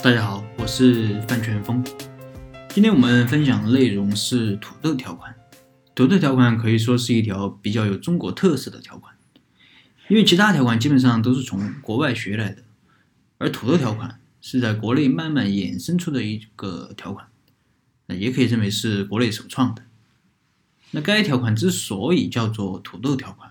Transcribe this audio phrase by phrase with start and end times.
[0.00, 1.84] 大家好，我是范全峰。
[2.68, 5.34] 今天我们分享的内容是土豆条款。
[5.92, 9.16] 土豆条款可以说是一条比较有中国特色的条款，
[10.06, 12.62] 因为其他条款基本上都是从国外学来的，
[13.38, 17.26] 而土豆条款是在国内慢慢衍生出的一个条款，
[18.06, 19.82] 那也可以认为是国内首创的。
[20.92, 23.50] 那该条款之所以叫做土豆条款，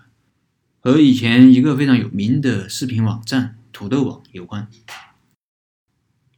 [0.80, 4.66] 和以前一个非常有名的视频网站土豆网有关。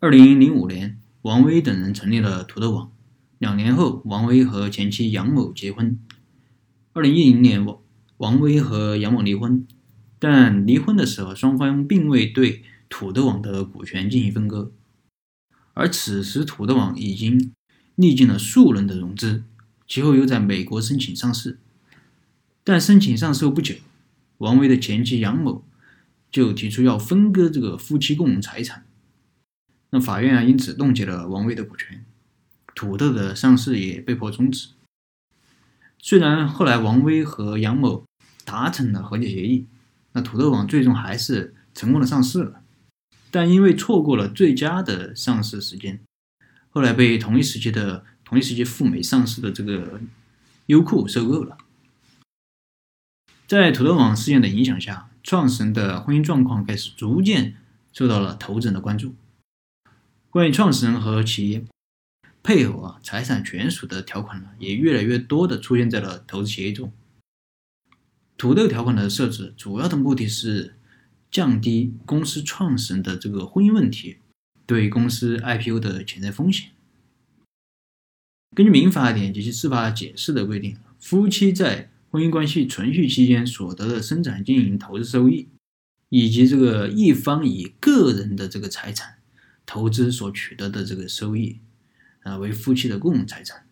[0.02, 2.90] 二零零五年，王威等人成立了土豆网。
[3.36, 5.98] 两年后，王威和前妻杨某结婚。
[6.94, 7.78] 二零一零年，王
[8.16, 9.66] 王威和杨某离婚，
[10.18, 14.72] 但离婚的时候，双方并未对土豆网的股权进行分割。
[15.74, 17.52] 而此时，土豆网已经
[17.94, 19.44] 历尽了数轮的融资。
[19.86, 21.58] 其后又在美国申请上市，
[22.64, 23.74] 但申请上市后不久，
[24.38, 25.62] 王威的前妻杨某
[26.32, 28.86] 就提出要分割这个夫妻共同财产，
[29.90, 32.04] 那法院啊因此冻结了王威的股权，
[32.74, 34.70] 土豆的上市也被迫终止。
[35.98, 38.04] 虽然后来王威和杨某
[38.44, 39.66] 达成了和解协议，
[40.12, 42.62] 那土豆网最终还是成功的上市了，
[43.30, 46.00] 但因为错过了最佳的上市时间，
[46.70, 48.04] 后来被同一时期的。
[48.22, 50.00] 同一时期赴美上市的这个
[50.66, 51.58] 优酷收购了。
[53.48, 57.56] 在土豆网事件的影响下，创始人的婚姻状况开始逐渐
[57.92, 59.16] 受到了投资人的关注。
[60.32, 61.64] 关于创始人和企业
[62.40, 66.92] 配偶啊财产权属的条款呢，也越来越多的出现在了投资协议中。
[68.36, 70.76] 土豆条款的设置，主要的目的是
[71.32, 74.18] 降低公司创始人的这个婚姻问题
[74.64, 76.70] 对公司 IPO 的潜在风险。
[78.54, 85.48] 根据民法典及其司法解释的规定，夫妻在婚姻关系存续期间所得的生产经营投资收益，
[86.08, 89.18] 以及这个一方以个人的这个财产
[89.72, 91.60] 投资所取得的这个收益，
[92.24, 93.68] 啊，为夫妻的共同财产。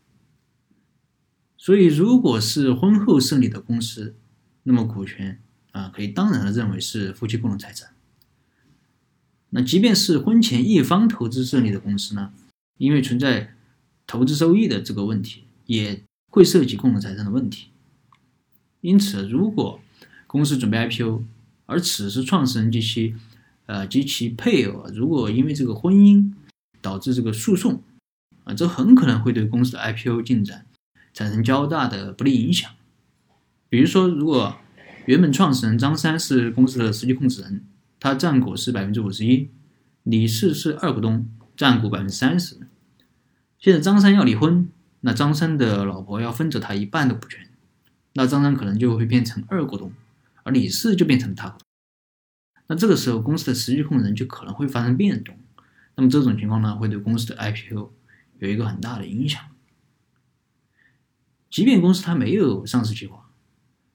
[1.57, 4.15] 所以，如果是婚后设立的公司，
[4.63, 7.91] 那么股权啊，可以当然的认为是夫妻共同财产。
[9.51, 12.33] 那即便是婚前一方投资设立的公司呢，
[12.77, 13.57] 因为存在
[14.07, 17.71] 投资收益的这个问题也会涉及共同财产的问题，
[18.83, 19.81] 因此，如果
[20.29, 21.25] 公司准备 IPO，
[21.67, 23.17] 而此时创始人及其
[23.69, 26.33] 呃及其配偶如果因为这个婚姻
[26.81, 27.83] 导致这个诉讼
[28.45, 30.65] 啊，这很可能会对公司的 IPO 进展
[31.13, 32.71] 产生较大的不利影响。
[33.69, 34.57] 比如说，如果
[35.05, 37.65] 原本创始人张三是公司的实际控制人，
[38.01, 39.51] 他占股是百分之五十一，
[40.05, 42.57] 李四是二股东，占股百分之三十。
[43.59, 44.69] 现在张三要离婚，
[45.01, 47.49] 那张三的老婆要分走他一半的股权，
[48.15, 49.93] 那张三可能就会变成二股东，
[50.45, 51.59] 而李四就变成大股。
[52.69, 55.37] 那这个时候公司的实际控制人就可能会发生变动，
[55.97, 57.93] 那么这种情况呢，会对公司的 IPO
[58.39, 59.43] 有一个很大的影响。
[61.51, 63.31] 即便公司它没有上市计划，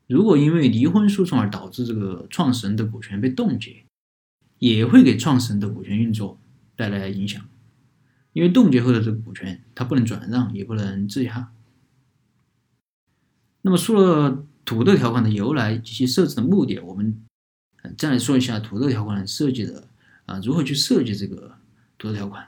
[0.08, 3.86] 如果因为离婚诉讼而导致这个创始人的股权被冻结，
[4.58, 6.40] 也会给创始人的股权运作
[6.76, 7.48] 带来影响。
[8.32, 11.54] 因为冻结后的这个股权，它不能转让，也不能质押。
[13.62, 17.24] 那么说了土豆条款的由来及其设置的目的，我们
[17.98, 19.90] 再来说一下土豆条款设计的
[20.26, 21.58] 啊，如何去设计这个
[21.98, 22.48] 土豆条款。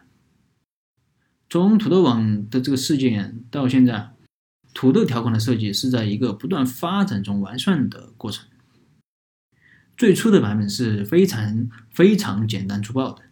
[1.49, 4.11] 从土豆网的这个事件到现在，
[4.73, 8.47] 土豆条款的设计是在一个不断发展中完善的过程。
[9.95, 13.23] 最初的版本是非常非常简单粗暴的。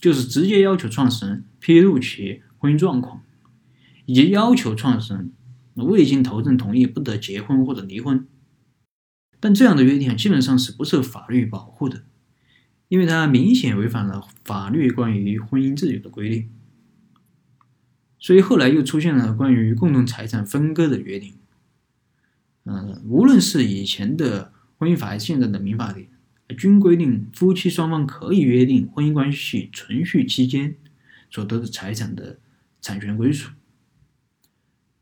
[0.00, 3.22] 就是直接要求创始人披露其婚姻状况，
[4.06, 5.32] 以及要求创始人
[5.74, 8.26] 未经投资人同意不得结婚或者离婚。
[9.40, 12.04] 但这样的约定基本上是不受法律保护的，
[12.88, 16.50] 因为它明显违反了法律关于婚姻自由的规定。
[18.18, 21.34] 所以后来又出现了关于共同财产分割的约定。
[22.64, 26.08] 嗯，无论是以前的婚姻法，还是现在的民法典。
[26.58, 30.76] 均规定夫妻双方可以约定婚姻关系存续期间
[31.30, 32.40] 所得的财产的
[32.82, 33.50] 产权归属，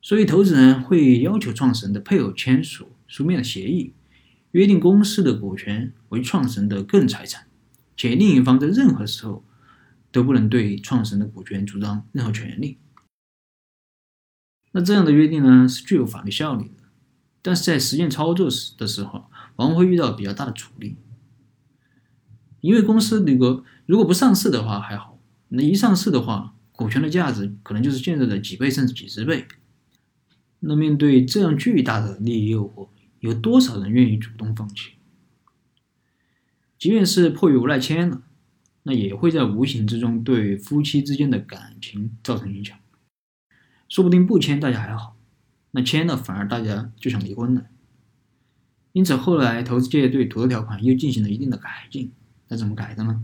[0.03, 3.95] 所以投资人会要求创始人的配偶签署书面的协议，
[4.53, 7.47] 约定公司的股权为创始人的个人财产，
[7.97, 9.45] 且另一方在任何时候
[10.11, 12.79] 都不能对创始人的股权主张任何权利。
[14.73, 16.85] 那这样的约定呢是具有法律效力的，
[17.43, 20.97] 但是在实践操作时的时候，往往会遇到比较大的阻力。
[22.61, 25.19] 因为公司如果如果不上市的话还好，
[25.49, 29.47] 那一上市的话，股权的价值可能就是现在的几倍甚至几十倍。
[30.61, 32.89] 那面对这样巨大的利益诱惑，
[33.21, 34.93] 有多少人愿意主动放弃？
[36.79, 38.23] 即便是迫于无奈签了，
[38.85, 42.79] 那也会在无形之中对夫妻之间的感情造成影响。
[43.89, 45.17] 说不定不签大家还好，
[45.73, 47.67] 那签了反而大家就想离婚了。
[48.93, 52.13] 因此后来投资界对土特条款又进行了一定的改进。
[52.49, 53.23] 那怎么改的呢？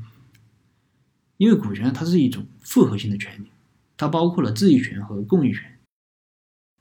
[1.37, 3.49] 因为股权它是一种复合性的权利，
[3.97, 5.79] 它包括了质益权和共益权。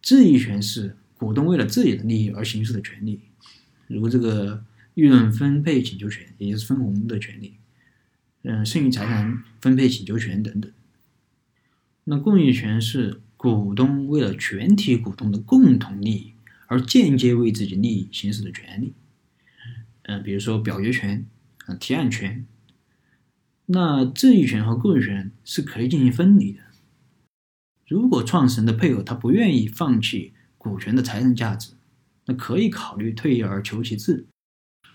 [0.01, 3.21] 质益权是股东为了自己的利益而行使的权利，
[3.87, 7.53] 如这个利润分配请求权，也就是分红的权利，
[8.41, 10.69] 嗯，剩余财产分配请求权等等。
[12.03, 16.33] 那共益权是股东为了全体股东的共同利益
[16.67, 18.93] 而间接为自己利益行使的权利，
[20.01, 21.25] 嗯，比如说表决权。
[21.65, 22.45] 啊，提案权，
[23.67, 26.59] 那质益权和共益权是可以进行分离的。
[27.87, 30.32] 如果创始人的配偶他不愿意放弃
[30.63, 31.73] 股权的财产价值，
[32.25, 34.25] 那可以考虑退而求其次，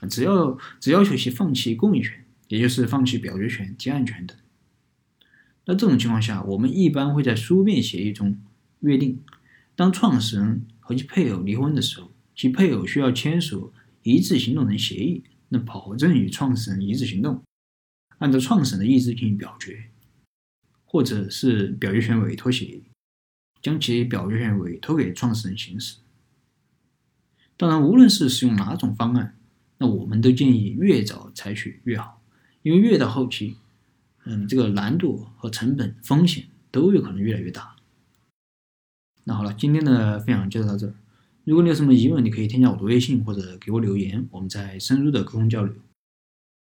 [0.09, 4.37] 只要只要求其放弃共益权，也就是放弃表决权、提案权等。
[5.67, 8.41] 那这种情况下，我们一般会在书面协议中
[8.81, 9.23] 约定，
[9.77, 13.73] 当创始人和其配偶离婚的时候，其配偶需要签署
[14.03, 15.23] 一致行动人协议。
[15.51, 17.43] 那保证与创始人一致行动，
[18.19, 19.91] 按照创始人的意志进行表决，
[20.85, 22.83] 或者是表决权委托协议，
[23.61, 25.97] 将其表决权委托给创始人行使。
[27.57, 29.37] 当然，无论是使用哪种方案，
[29.79, 32.23] 那我们都建议越早采取越好，
[32.63, 33.57] 因为越到后期，
[34.25, 37.75] 嗯，这个难度和成本、风险都有可能越来越大。
[39.25, 40.95] 那好了，今天的分享就到这儿。
[41.45, 45.75] 如果你有什么疑问，你可以添加我的微信或者给我留言，我们再深入的沟通交流。